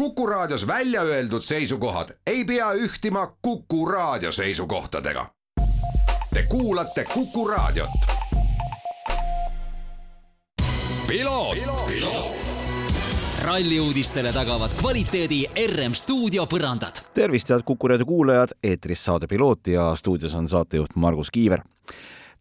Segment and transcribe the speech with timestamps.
[0.00, 5.26] Kuku Raadios välja öeldud seisukohad ei pea ühtima Kuku Raadio seisukohtadega.
[6.34, 7.90] Te kuulate Kuku Raadiot.
[13.42, 17.04] ralli uudistele tagavad kvaliteedi RM stuudio põrandad.
[17.14, 21.60] tervist, head Kuku raadio kuulajad, eetris saade Piloot ja stuudios on saatejuht Margus Kiiver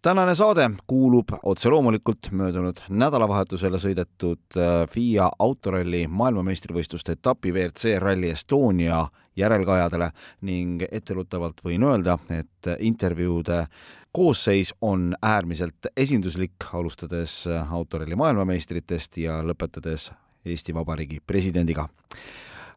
[0.01, 8.31] tänane saade kuulub otse loomulikult möödunud nädalavahetusele sõidetud äh, FIA autoralli maailmameistrivõistluste etapi WRC Rally
[8.31, 9.05] Estonia
[9.39, 10.11] järelkajadele
[10.47, 13.65] ning etteruttavalt võin öelda, et intervjuude
[14.11, 20.09] koosseis on äärmiselt esinduslik, alustades autoralli maailmameistritest ja lõpetades
[20.45, 21.89] Eesti Vabariigi presidendiga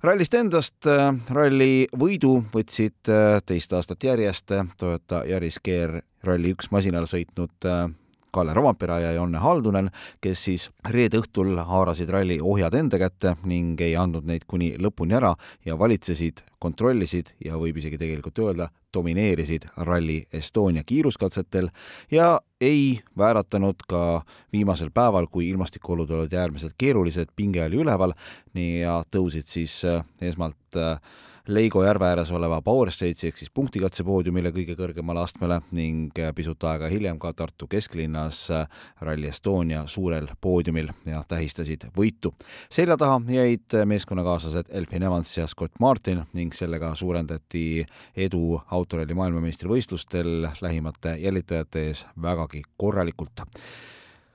[0.03, 6.73] rallist endast äh, ralli võidu võtsid äh, teist aastat järjest Toyota Yaris GR Rally üks
[6.75, 7.85] masinal sõitnud äh,
[8.33, 9.91] Kalle Rompera ja Jonne Haldunen,
[10.25, 15.19] kes siis reede õhtul haarasid ralli ohjad enda kätte ning ei andnud neid kuni lõpuni
[15.19, 15.35] ära
[15.69, 21.69] ja valitsesid, kontrollisid ja võib isegi tegelikult öelda, domineerisid Rally Estonia kiiruskatsetel
[22.11, 28.15] ja ei vääratanud ka viimasel päeval, kui ilmastikuolud olid äärmiselt keerulised, pinge oli üleval,
[28.55, 30.99] ja tõusid siis äh, esmalt äh,
[31.47, 36.87] Leigo järve ääres oleva Power Stage'i ehk siis punktikatsepoodiumile kõige kõrgemale astmele ning pisut aega
[36.87, 38.45] hiljem ka Tartu kesklinnas
[39.03, 42.31] Rally Estonia suurel poodiumil ja tähistasid võitu.
[42.71, 50.47] selja taha jäid meeskonnakaaslased Elfin Evans ja Scott Martin ning sellega suurendati edu autoralli maailmameistrivõistlustel
[50.61, 53.43] lähimate jälitajate ees vägagi korralikult.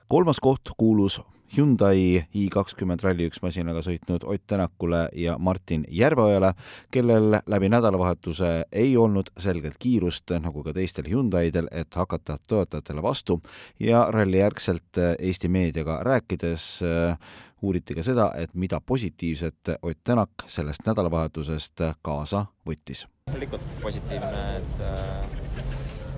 [0.08, 1.22] kolmas koht kuulus
[1.56, 6.52] Hyundai i20 Rally1 masinaga sõitnud Ott Tänakule ja Martin Järveojale,
[6.90, 13.40] kellel läbi nädalavahetuse ei olnud selgelt kiirust, nagu ka teistel Hyundaidel, et hakata toetajatele vastu
[13.80, 17.18] ja ralli järgselt Eesti meediaga rääkides äh,
[17.62, 23.06] uuriti ka seda, et mida positiivset Ott Tänak sellest nädalavahetusest kaasa võttis.
[23.26, 25.48] loomulikult positiivne, et äh,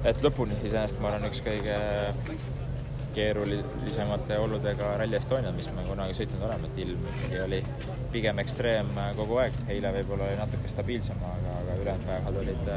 [0.05, 1.77] et lõpuni iseenesest ma arvan, üks kõige
[3.15, 7.61] keerulisemate oludega Rally Estonial, mis me kunagi sõitnud oleme, et ilm ikkagi oli
[8.13, 12.71] pigem ekstreem kogu aeg, eile võib-olla oli natuke stabiilsem, aga, aga ülejäänud päevad olid,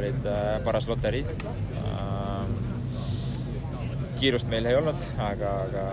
[0.00, 1.24] olid äh, paras loterii.
[1.84, 2.56] Ähm,
[4.20, 5.86] kiirust meil ei olnud, aga, aga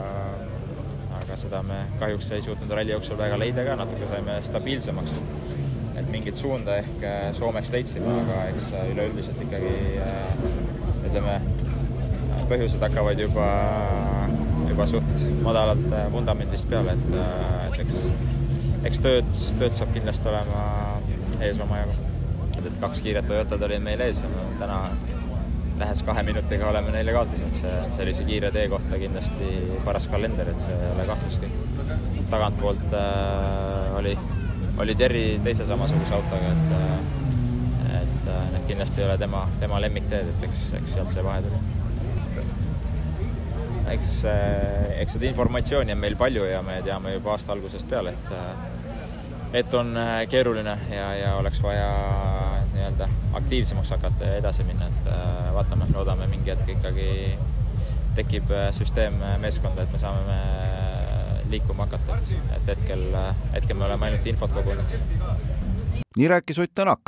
[1.24, 5.16] aga seda me kahjuks ei suutnud ralli jooksul väga leida ka, natuke saime stabiilsemaks,
[6.00, 9.74] et mingit suunda ehk äh, Soomeks leidsime, aga eks üleüldiselt ikkagi
[10.04, 10.48] äh,
[11.10, 11.38] ütleme,
[12.54, 13.48] põhjused hakkavad juba,
[14.70, 17.16] juba suht madalalt vundamendist peale, et,
[17.70, 18.02] et eks,
[18.90, 19.32] eks tööd,
[19.62, 20.68] tööd saab kindlasti olema
[21.42, 21.98] ees omajagu.
[22.54, 24.80] et, et kaks kiiret Toyotad olid meil ees ja me täna
[25.80, 29.50] lähes kahe minutiga oleme neile kaotanud, see, sellise kiire tee kohta kindlasti
[29.86, 31.50] paras kalender, et see ei ole kahtlustki.
[32.30, 34.18] tagantpoolt äh, oli,
[34.86, 39.82] oli Terri teise samasuguse autoga, et äh, et äh, need kindlasti ei ole tema, tema
[39.82, 41.83] lemmikteed, et eks, eks sealt see vahe tuli
[43.94, 48.14] eks, eh, eks seda informatsiooni on meil palju ja me teame juba aasta algusest peale,
[48.14, 51.90] et eh, et on eh, keeruline ja, ja oleks vaja
[52.74, 55.12] nii-öelda aktiivsemaks hakata ja edasi minna, et
[55.54, 57.10] vaatame, loodame mingi hetk ikkagi
[58.18, 60.40] tekib süsteem meeskonda, et me saame
[61.54, 63.06] liikuma hakata, et, et hetkel,
[63.54, 64.98] hetkel me oleme ainult infot kogunud.
[66.18, 67.00] Nii rääkis Ott Tänak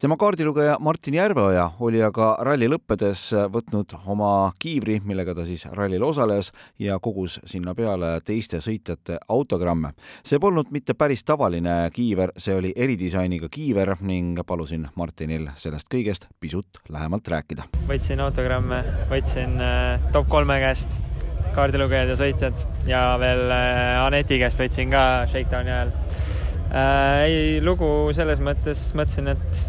[0.00, 6.02] tema kaardilugeja Martin Järveoja oli aga ralli lõppedes võtnud oma kiivri, millega ta siis rallil
[6.06, 6.48] osales
[6.80, 9.92] ja kogus sinna peale teiste sõitjate autogramme.
[10.24, 16.26] see polnud mitte päris tavaline kiiver, see oli eridisainiga kiiver ning palusin Martinil sellest kõigest
[16.40, 17.68] pisut lähemalt rääkida.
[17.88, 21.02] võtsin autogramme, võtsin äh, top kolme käest
[21.54, 25.96] kaardilugejad ja sõitjad ja veel äh, Aneti käest võtsin ka Shakedowni ajal
[26.70, 27.26] äh,.
[27.26, 29.66] ei, lugu selles mõttes mõtlesin, et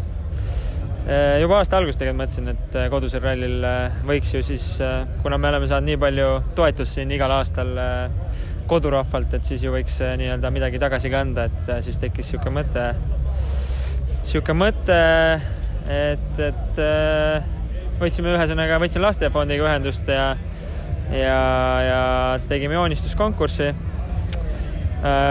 [1.02, 4.66] Äh, juba aasta alguses tegelikult mõtlesin, et äh, kodusel rallil äh, võiks ju siis,
[5.24, 7.72] kuna me oleme saanud nii palju toetust siin igal aastal
[8.70, 12.84] kodurahvalt, et siis ju võiks nii-öelda midagi tagasi ka anda, et siis tekkis niisugune mõte,
[14.12, 15.00] niisugune mõte,
[15.90, 16.80] et, et
[17.98, 20.36] võtsime ühesõnaga, võtsin lastefondiga ühendust ja
[21.10, 21.38] ja,
[21.82, 22.02] ja
[22.48, 23.72] tegime joonistuskonkurssi.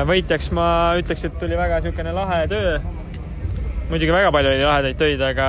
[0.08, 0.66] Võitjaks ma
[1.00, 2.74] ütleks, et tuli väga niisugune lahe töö
[3.92, 5.48] muidugi väga palju oli lahedaid töid, aga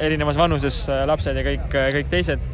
[0.00, 2.50] erinevas vanuses äh, lapsed ja kõik, äh, kõik teised.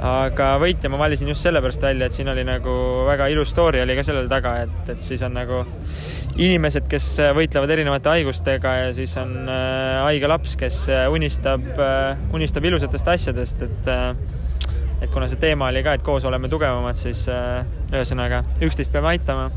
[0.00, 2.72] aga võitja ma valisin just sellepärast välja, et siin oli nagu
[3.04, 5.58] väga ilus story oli ka sellel taga, et, et siis on nagu
[6.40, 12.20] inimesed, kes äh, võitlevad erinevate haigustega ja siis on äh, haige laps, kes unistab äh,,
[12.36, 14.14] unistab ilusatest asjadest, et äh,
[15.00, 19.48] et kuna see teema oli ka, et koos oleme tugevamad, siis ühesõnaga üksteist peame aitama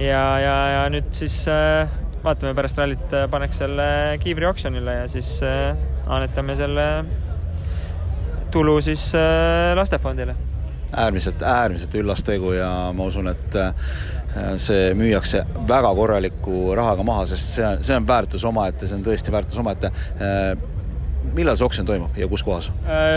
[0.00, 1.90] ja, ja, ja nüüd siis äh,
[2.24, 3.88] vaatame pärast rallit, paneks selle
[4.22, 5.74] kiivri oksjonile ja siis äh,
[6.06, 6.86] annetame selle
[8.52, 10.36] tulu siis äh, lastefondile.
[10.96, 13.74] äärmiselt, äärmiselt üllas tegu ja ma usun, et äh,
[14.58, 19.06] see müüakse väga korraliku rahaga maha, sest see on, see on väärtus omaette, see on
[19.06, 19.92] tõesti väärtus omaette
[21.36, 22.70] millal see oksjon toimub ja kus kohas?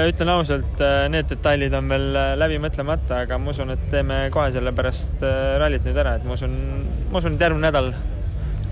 [0.09, 0.81] ütlen ausalt,
[1.13, 2.09] need detailid on veel
[2.39, 5.23] läbi mõtlemata, aga ma usun, et teeme kohe selle pärast
[5.61, 6.57] rallit nüüd ära, et ma usun,
[7.11, 7.93] ma usun, et järgmine nädal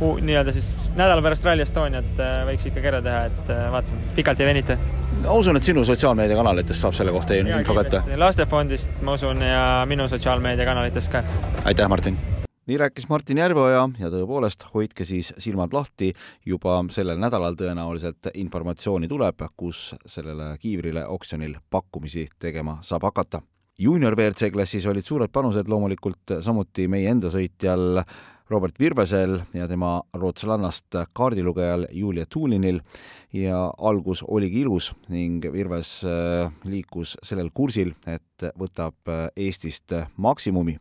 [0.01, 4.41] nii-öelda siis nädala pärast Rally Estoniat äh, võiks ikkagi ära teha, et äh, vaatame, pikalt
[4.41, 4.77] ei venita.
[5.21, 8.03] ma usun, et sinu sotsiaalmeediakanalitest saab selle kohta info kätte.
[8.17, 11.23] lastefondist, ma usun, ja minu sotsiaalmeediakanalitest ka.
[11.65, 12.30] aitäh, Martin!
[12.71, 16.13] Nii rääkis Martin Järveoja ja tõepoolest, hoidke siis silmad lahti,
[16.47, 23.41] juba sellel nädalal tõenäoliselt informatsiooni tuleb, kus sellele kiivrile oksjonil pakkumisi tegema saab hakata.
[23.79, 28.03] juunior WRC klassis olid suured panused loomulikult samuti meie enda sõitjal
[28.51, 32.81] Robert Virbesel ja tema rootslannast kaardilugejal Julia Tuulinil
[33.33, 38.23] ja algus oligi ilus ning Virves äh, liikus sellel kursil, et
[38.59, 40.77] võtab äh, Eestist maksimumi.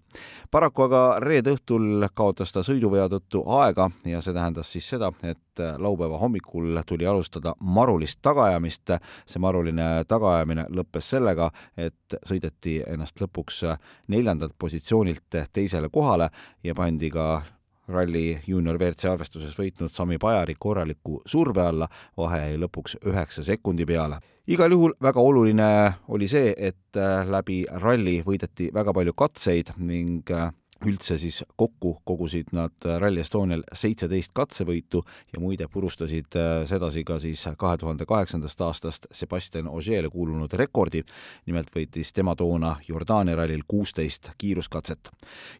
[0.51, 5.61] paraku aga reede õhtul kaotas ta sõiduvea tõttu aega ja see tähendas siis seda, et
[5.61, 8.91] äh, laupäeva hommikul tuli alustada marulist tagaajamist.
[9.27, 13.63] see maruline tagaajamine lõppes sellega, et sõideti ennast lõpuks
[14.09, 16.31] neljandalt positsioonilt teisele kohale
[16.65, 17.43] ja pandi ka
[17.91, 23.87] ralli juunior WRC arvestuses võitnud Sami Pajari korraliku surve alla, vahe jäi lõpuks üheksa sekundi
[23.87, 24.21] peale.
[24.47, 25.69] igal juhul väga oluline
[26.09, 30.51] oli see, et äh, läbi ralli võideti väga palju katseid ning äh,
[30.87, 37.19] üldse siis kokku kogusid nad Rally Estonial seitseteist katsevõitu ja muide purustasid äh, sedasi ka
[37.21, 41.03] siis kahe tuhande kaheksandast aastast Sebastian Ogier'le kuulunud rekordi.
[41.47, 45.11] nimelt võitis tema toona Jordaania rallil kuusteist kiiruskatset.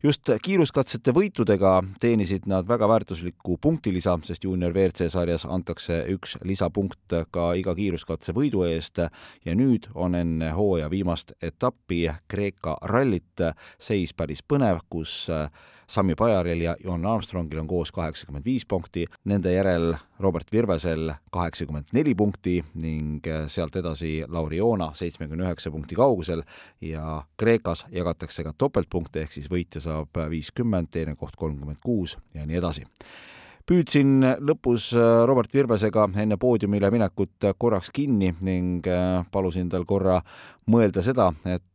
[0.03, 7.17] just kiiruskatsete võitudega teenisid nad väga väärtuslikku punktilisa, sest juunior WRC sarjas antakse üks lisapunkt
[7.31, 8.99] ka iga kiiruskatse võidu eest
[9.45, 13.45] ja nüüd on enne hooaja viimast etappi Kreeka rallit
[13.79, 15.51] seis päris põnev, kus kus äh,
[15.91, 21.91] Sami Pajaril ja Johan Armstrongil on koos kaheksakümmend viis punkti, nende järel Robert Virvesel kaheksakümmend
[21.93, 26.45] neli punkti ning äh, sealt edasi Lauri Joona seitsmekümne üheksa punkti kaugusel
[26.81, 32.47] ja Kreekas jagatakse ka topeltpunkte, ehk siis võitja saab viiskümmend, teine koht kolmkümmend kuus ja
[32.47, 32.87] nii edasi.
[33.67, 38.87] Püüdsin lõpus äh, Robert Virvesega enne poodiumile minekut korraks kinni ning
[39.33, 40.21] palusin tal korra
[40.71, 41.67] mõelda seda, et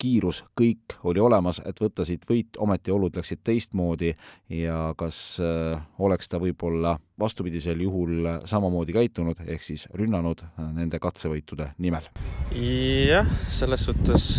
[0.00, 4.12] kiirus, kõik oli olemas, et võtta siit võit, ometi olud läksid teistmoodi
[4.56, 11.00] ja kas äh, oleks ta võib-olla vastupidisel juhul samamoodi käitunud, ehk siis rünnanud äh, nende
[11.02, 12.08] katsevõitude nimel?
[12.50, 14.30] jah, selles suhtes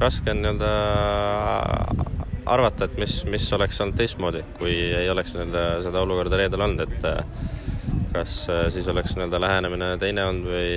[0.00, 0.72] raske on nii-öelda
[2.52, 6.86] arvata, et mis, mis oleks olnud teistmoodi, kui ei oleks nii-öelda seda olukorda reedel olnud,
[6.88, 7.24] et äh,
[8.16, 8.42] kas
[8.72, 10.72] siis oleks nii-öelda lähenemine teine olnud või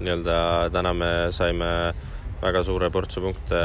[0.00, 0.38] nii-öelda
[0.72, 1.70] täna me saime
[2.42, 3.58] väga suure portsu punkte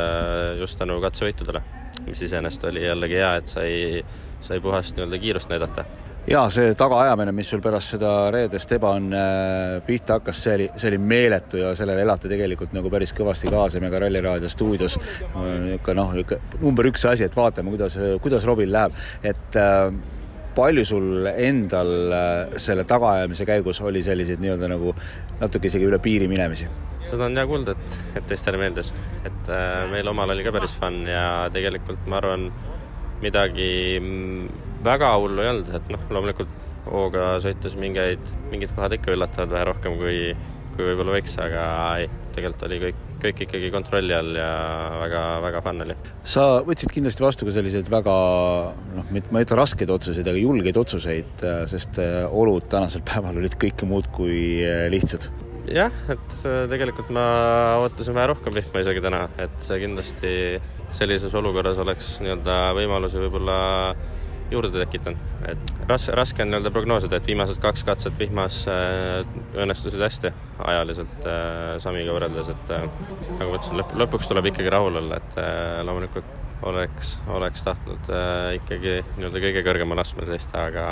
[0.59, 1.61] just tänu katsevõitudele,
[2.07, 3.69] mis iseenesest oli jällegi hea, et sai,
[4.43, 5.85] sai puhast nii-öelda kiirust näidata.
[6.25, 10.89] Jaa, see tagaajamine, mis sul pärast seda reedest ebaõnne äh, pihta hakkas, see oli, see
[10.89, 14.97] oli meeletu ja sellele elati tegelikult nagu päris kõvasti kaasa, me ka Ralli Raadio stuudios
[14.97, 19.93] niisugune noh, niisugune number üks asi, et vaatame, kuidas, kuidas Robil läheb, et äh,
[20.57, 24.95] palju sul endal äh, selle tagaajamise käigus oli selliseid nii-öelda nagu
[25.43, 26.71] natuke isegi üle piiri minemisi?
[27.05, 27.74] seda on hea kuulda,
[28.15, 28.93] et, teistele meeldis.
[29.27, 32.49] et äh, meil omal oli ka päris fun ja tegelikult ma arvan,
[33.23, 34.01] midagi
[34.85, 39.65] väga hullu ei olnud, et noh, loomulikult hooga sõites mingeid, mingid kohad ikka üllatavad vähe
[39.71, 40.19] rohkem, kui,
[40.75, 41.63] kui võib-olla võiks, aga
[42.01, 44.49] ei, tegelikult oli kõik, kõik ikkagi kontrolli all ja
[45.01, 45.95] väga, väga fun oli.
[46.35, 48.17] sa võtsid kindlasti vastu ka selliseid väga
[48.99, 53.41] noh, ma ei ütle raskeid otsuseid, aga julgeid otsuseid, äh, sest äh, olud tänasel päeval
[53.41, 54.61] olid kõike muud kui
[54.93, 55.31] lihtsad
[55.71, 56.35] jah, et
[56.71, 57.25] tegelikult ma
[57.83, 60.33] ootasin vähe rohkem vihma isegi täna, et see kindlasti
[60.95, 63.57] sellises olukorras oleks nii-öelda võimalusi võib-olla
[64.51, 69.25] juurde tekitanud, et ras-, raske on nii-öelda prognoosida, et viimased kaks katset vihmas äh,
[69.57, 70.31] õnnestusid hästi
[70.69, 72.85] ajaliselt äh, Samiga võrreldes, et äh,
[73.39, 76.29] nagu ma ütlesin, lõpp, lõpuks tuleb ikkagi rahul olla, et äh, loomulikult
[76.69, 80.87] oleks, oleks tahtnud äh, ikkagi nii-öelda kõige kõrgemal astmel seista, aga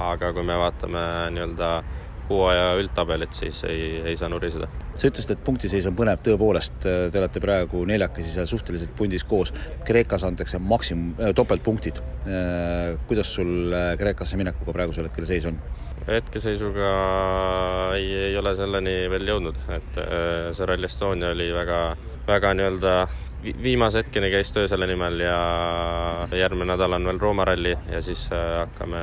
[0.00, 1.04] aga kui me vaatame
[1.36, 1.68] nii-öelda
[2.28, 4.68] hooaja üldtabelit, siis ei, ei saa nuriseda.
[4.96, 9.52] sa ütlesid, et punktiseis on põnev, tõepoolest, te olete praegu neljakesi seal suhteliselt pundis koos.
[9.84, 12.94] Kreekas antakse maksimum äh,, topeltpunktid äh,.
[13.08, 15.60] kuidas sul äh, Kreekasse minekuga praegusel hetkel seis on?
[16.04, 16.88] hetkeseisuga
[17.96, 20.00] ei, ei ole selleni veel jõudnud, et
[20.52, 21.78] see Rally Estonia oli väga,
[22.26, 22.92] väga nii-öelda
[23.62, 25.38] viimase hetkeni käis töö selle nimel ja
[26.36, 29.00] järgmine nädal on veel Rooma ralli ja siis hakkame,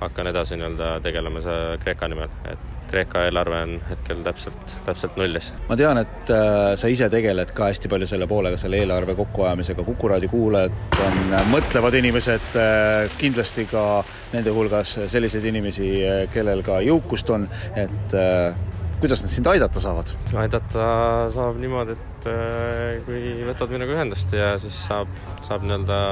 [0.00, 5.52] hakkan edasi nii-öelda tegelema see Kreeka nimel, et Kreeka eelarve on hetkel täpselt, täpselt nullis.
[5.68, 9.84] ma tean, et äh, sa ise tegeled ka hästi palju selle poolega, selle eelarve kokkuajamisega,
[9.90, 13.84] Kuku raadio kuulajad on mõtlevad inimesed äh,, kindlasti ka
[14.32, 17.46] nende hulgas selliseid inimesi, äh, kellel ka jõukust on,
[17.78, 18.56] et äh,
[19.00, 20.10] kuidas nad sind aidata saavad?
[20.42, 20.88] aidata
[21.36, 25.12] saab niimoodi, et äh, kui võtad minuga ühendust ja siis saab,
[25.46, 26.02] saab nii-öelda,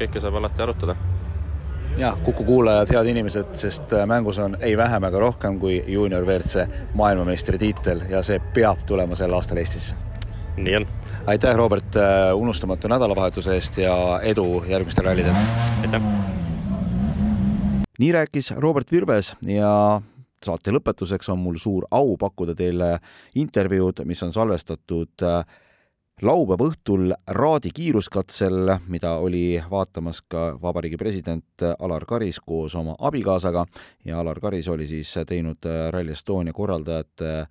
[0.00, 0.98] kõike saab alati arutada
[2.00, 6.24] jah, Kuku kuulajad, head inimesed, sest äh, mängus on ei vähem ega rohkem kui juunior
[6.24, 6.64] WRC
[6.96, 9.94] maailmameistritiitel ja see peab tulema sel aastal Eestisse.
[10.56, 10.86] nii on.
[11.26, 15.36] aitäh, Robert, äh, unustamatu nädalavahetuse eest ja edu järgmistel rallidel!
[15.82, 16.02] aitäh!
[17.98, 20.00] nii rääkis Robert Virves ja
[20.44, 22.94] saate lõpetuseks on mul suur au pakkuda teile
[23.34, 25.44] intervjuud, mis on salvestatud äh,
[26.22, 33.64] laupäeva õhtul Raadi kiiruskatsel, mida oli vaatamas ka vabariigi president Alar Karis koos oma abikaasaga.
[34.04, 37.46] Ja Alar Karis oli siis teinud Rally Estonia korraldajate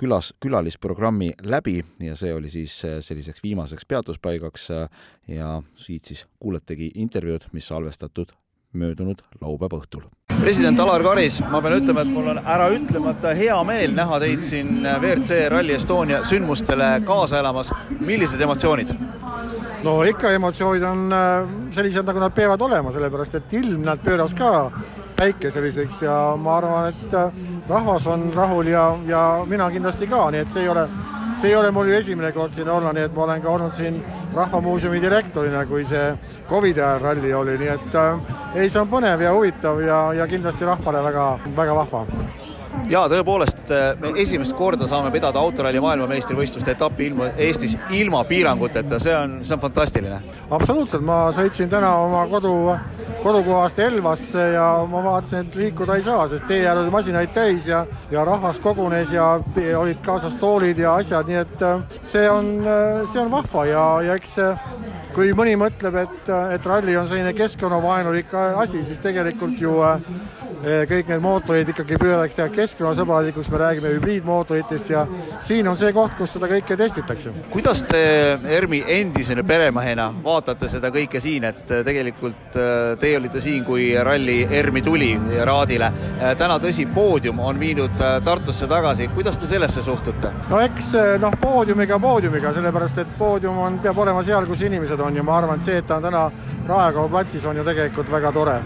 [0.00, 4.68] külas, külalisprogrammi läbi ja see oli siis selliseks viimaseks peatuspaigaks.
[5.28, 8.32] Ja siit siis kuuletegi intervjuud, mis salvestatud
[8.74, 10.04] möödunud laupäeva õhtul.
[10.40, 14.82] president Alar Karis, ma pean ütlema, et mul on äraütlemata hea meel näha teid siin
[14.82, 17.72] WRC Rally Estonia sündmustele kaasa elamas.
[18.00, 18.94] millised emotsioonid?
[19.84, 24.34] no ikka emotsioonid on äh, sellised, nagu nad peavad olema, sellepärast et ilm nad pööras
[24.34, 24.70] ka
[25.16, 30.26] päike selliseks ja ma arvan, et äh, rahvas on rahul ja, ja mina kindlasti ka,
[30.32, 30.88] nii et see ei ole
[31.40, 33.74] see ei ole mul ju esimene kord siin olla, nii et ma olen ka olnud
[33.76, 33.98] siin
[34.34, 36.14] Rahvamuuseumi direktorina, kui see
[36.48, 40.26] Covidi ajal ralli oli, nii et äh, ei, see on põnev ja huvitav ja, ja
[40.30, 42.06] kindlasti rahvale väga, väga vahva.
[42.90, 48.98] Jaa, tõepoolest, äh, me esimest korda saame pidada autoralli maailmameistrivõistluste etappi ilma, Eestis ilma piiranguteta,
[49.00, 50.20] see on, see on fantastiline.
[50.50, 52.54] absoluutselt, ma sõitsin täna oma kodu
[53.24, 57.68] kodukohast Elvasse ja ma vaatasin, et liikuda ei saa, sest tee äärel oli masinaid täis
[57.68, 59.38] ja, ja rahvas kogunes ja
[59.78, 63.86] olid kaasas toolid ja asjad, nii et äh, see on, äh, see on vahva ja,
[64.04, 64.36] ja eks
[65.14, 70.12] kui mõni mõtleb, et, et ralli on selline keskkonnavaenulik asi, siis tegelikult ju äh,
[70.64, 75.04] kõik need mootorid ikkagi püütakse teha keskkonnasõbralikuks, me räägime hübriidmootoritest ja
[75.44, 77.32] siin on see koht, kus seda kõike testitakse.
[77.52, 78.02] kuidas te
[78.56, 84.42] ERMi endisena peremehena vaatate seda kõike siin, et tegelikult äh, teie olite siin, kui ralli
[84.50, 85.12] ERMi tuli
[85.44, 85.90] Raadile.
[86.38, 90.32] Täna tõsi, poodium on viinud Tartusse tagasi, kuidas te sellesse suhtute?
[90.50, 95.16] no eks noh, poodiumiga poodiumiga, sellepärast et poodium on, peab olema seal, kus inimesed on
[95.16, 96.24] ja ma arvan, et see, et ta on täna
[96.68, 98.58] Raekoja platsis, on ju tegelikult väga tore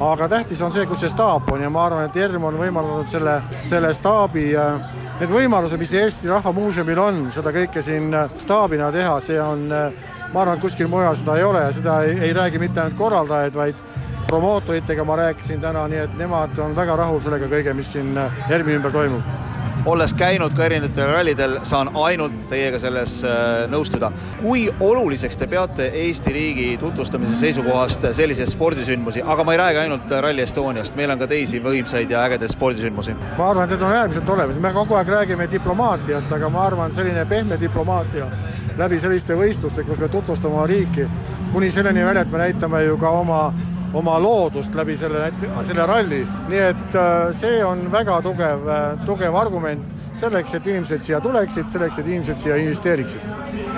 [0.00, 3.10] aga tähtis on see, kus see staap on ja ma arvan, et ERM on võimaldanud
[3.10, 3.36] selle,
[3.68, 8.90] selle staabi äh, need võimalused, mis Eesti Rahva Muuseumil on, seda kõike siin äh, staabina
[8.94, 12.18] teha, see on, äh, ma arvan, et kuskil mujal seda ei ole ja seda ei,
[12.28, 13.82] ei räägi mitte ainult korraldajaid, vaid
[14.26, 18.80] promootoritega ma rääkisin täna, nii et nemad on väga rahul sellega kõige, mis siin ERM-i
[18.80, 19.53] ümber toimub
[19.86, 24.10] olles käinud ka erinevatel rallidel, saan ainult teiega selles äh, nõustuda.
[24.40, 30.10] kui oluliseks te peate Eesti riigi tutvustamise seisukohast selliseid spordisündmusi, aga ma ei räägi ainult
[30.10, 33.16] Rally Estoniast, meil on ka teisi võimsaid ja ägedaid spordisündmusi.
[33.38, 36.92] ma arvan, et need on äärmiselt olemas, me kogu aeg räägime diplomaatiast, aga ma arvan,
[36.92, 38.30] selline pehme diplomaatia
[38.78, 41.06] läbi selliste võistluste, kus me tutvustame oma riiki,
[41.52, 43.46] kuni selleni välja, et me näitame ju ka oma
[43.94, 45.28] oma loodust läbi selle,
[45.66, 46.22] selle ralli.
[46.48, 51.70] nii et äh, see on väga tugev, äh, tugev argument selleks, et inimesed siia tuleksid,
[51.72, 53.30] selleks, et inimesed siia investeeriksid.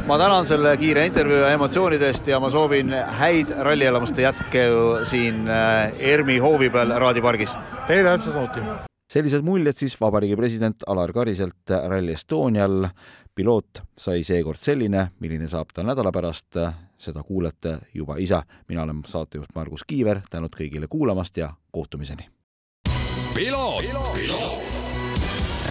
[0.06, 4.66] ma tänan selle kiire intervjuu ja emotsioonide eest ja ma soovin häid rallielamuste jätke
[5.04, 7.56] siin äh, ERMi hoovi peal Raadi pargis.
[7.86, 8.85] Teile täpselt samuti.
[9.16, 12.88] Sellised muljed siis Vabariigi President Alar Kariselt Rally Estonial.
[13.34, 16.56] Piloot sai seekord selline, milline saab ta nädala pärast,
[17.00, 18.40] seda kuulete juba ise.
[18.68, 22.28] mina olen saatejuht Margus Kiiver, tänud kõigile kuulamast ja kohtumiseni.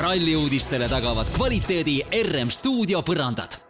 [0.02, 3.65] ralli uudistele tagavad kvaliteedi RM stuudio põrandad